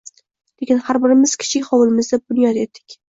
[0.61, 2.97] Lekin har birimiz kichik hovlimizda bunyod etdik